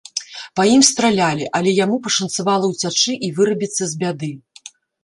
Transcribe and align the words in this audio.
Па 0.59 0.63
ім 0.75 0.81
стралялі, 0.87 1.45
але 1.59 1.75
яму 1.83 2.01
пашанцавала 2.09 2.65
ўцячы 2.73 3.13
і 3.29 3.33
вырабіцца 3.39 3.83
з 3.95 4.07
бяды. 4.07 4.37